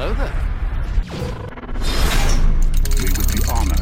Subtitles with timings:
[0.00, 0.32] Hello there.
[3.02, 3.80] We would be honored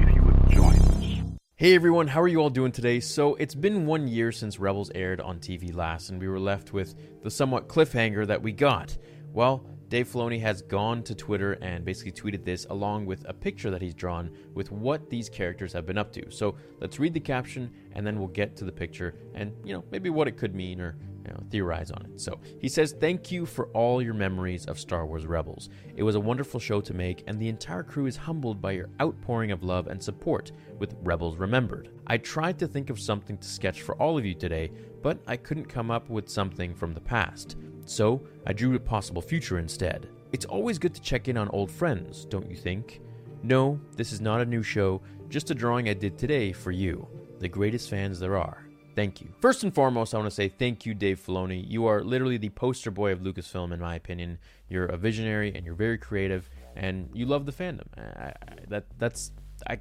[0.00, 1.38] if you would join us.
[1.56, 2.98] Hey everyone, how are you all doing today?
[2.98, 6.72] So, it's been one year since Rebels aired on TV last, and we were left
[6.72, 8.96] with the somewhat cliffhanger that we got.
[9.34, 13.70] Well, Dave Filoni has gone to Twitter and basically tweeted this along with a picture
[13.70, 16.30] that he's drawn with what these characters have been up to.
[16.30, 19.84] So, let's read the caption and then we'll get to the picture and, you know,
[19.90, 22.20] maybe what it could mean or you know, theorize on it.
[22.20, 25.68] So he says, Thank you for all your memories of Star Wars Rebels.
[25.96, 28.90] It was a wonderful show to make, and the entire crew is humbled by your
[29.00, 31.90] outpouring of love and support with Rebels Remembered.
[32.06, 34.70] I tried to think of something to sketch for all of you today,
[35.02, 37.56] but I couldn't come up with something from the past.
[37.86, 40.08] So I drew a possible future instead.
[40.32, 43.00] It's always good to check in on old friends, don't you think?
[43.42, 47.06] No, this is not a new show, just a drawing I did today for you,
[47.38, 48.66] the greatest fans there are.
[48.94, 49.28] Thank you.
[49.40, 51.64] First and foremost, I want to say thank you, Dave Filoni.
[51.66, 54.38] You are literally the poster boy of Lucasfilm, in my opinion.
[54.68, 57.86] You're a visionary and you're very creative, and you love the fandom.
[57.96, 58.34] I, I,
[58.68, 59.32] that that's
[59.68, 59.80] I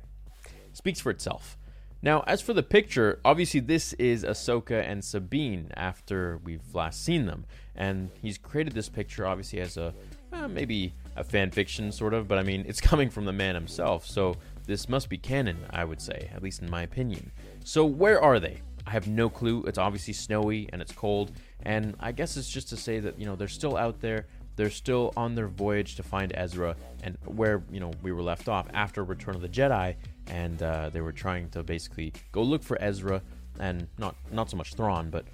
[0.73, 1.58] speaks for itself.
[2.02, 7.28] Now, as for the picture, obviously this is Ahsoka and Sabine after we've last seen
[7.28, 7.45] them,
[7.75, 9.94] and he's created this picture obviously as a
[10.34, 13.53] uh, maybe a fan fiction sort of, but I mean it's coming from the man
[13.53, 14.35] himself, so
[14.66, 17.31] this must be canon, I would say, at least in my opinion.
[17.63, 18.62] So where are they?
[18.85, 19.63] I have no clue.
[19.67, 21.31] It's obviously snowy and it's cold,
[21.63, 24.27] and I guess it's just to say that you know they're still out there.
[24.55, 28.47] They're still on their voyage to find Ezra, and where you know we were left
[28.47, 29.95] off after Return of the Jedi,
[30.27, 33.21] and uh, they were trying to basically go look for Ezra,
[33.59, 35.25] and not not so much Thrawn, but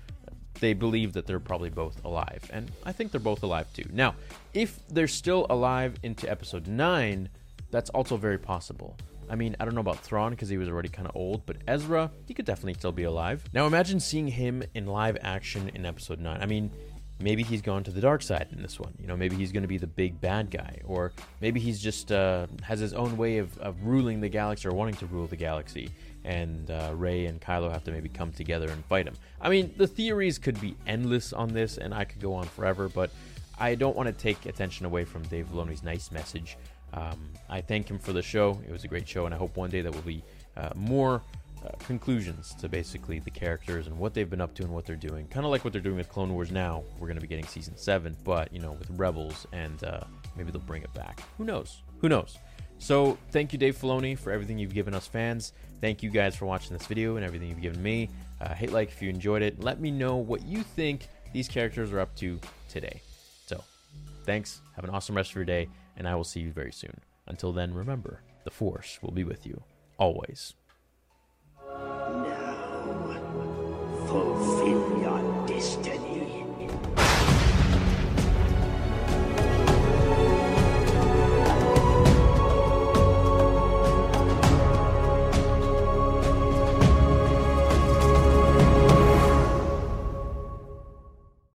[0.60, 3.86] they believe that they're probably both alive, and I think they're both alive too.
[3.92, 4.16] Now,
[4.54, 7.30] if they're still alive into Episode Nine,
[7.72, 8.96] that's also very possible.
[9.30, 11.58] I mean, I don't know about Thrawn because he was already kind of old, but
[11.68, 13.44] Ezra, he could definitely still be alive.
[13.54, 16.42] Now, imagine seeing him in live action in Episode 9.
[16.42, 16.72] I mean,
[17.22, 18.94] maybe he's gone to the dark side in this one.
[19.00, 22.12] You know, maybe he's going to be the big bad guy, or maybe he's just
[22.12, 25.36] uh, has his own way of, of ruling the galaxy or wanting to rule the
[25.36, 25.92] galaxy,
[26.24, 29.16] and uh, Rey and Kylo have to maybe come together and fight him.
[29.40, 32.90] I mean, the theories could be endless on this, and I could go on forever,
[32.90, 33.12] but
[33.60, 36.58] I don't want to take attention away from Dave Filoni's nice message
[36.94, 38.60] um, I thank him for the show.
[38.68, 40.24] It was a great show, and I hope one day there will be
[40.58, 41.22] uh, more
[41.66, 44.96] uh, conclusions to basically the characters and what they've been up to and what they're
[44.96, 45.28] doing.
[45.28, 46.84] Kind of like what they're doing with Clone Wars now.
[47.00, 50.02] We're going to be getting season seven, but you know, with Rebels, and uh,
[50.36, 51.22] maybe they'll bring it back.
[51.38, 51.82] Who knows?
[52.00, 52.38] Who knows?
[52.82, 55.52] So, thank you, Dave Filoni, for everything you've given us fans.
[55.82, 58.10] Thank you guys for watching this video and everything you've given me.
[58.40, 59.62] Uh, hit like if you enjoyed it.
[59.62, 62.40] Let me know what you think these characters are up to
[62.70, 63.02] today.
[63.48, 63.62] So,
[64.24, 64.62] thanks.
[64.78, 65.68] Have an awesome rest of your day
[65.98, 67.02] and I will see you very soon.
[67.28, 69.64] Until then, remember, the Force will be with you,
[69.98, 70.54] always.
[71.68, 73.06] Now,
[74.08, 75.09] fulfill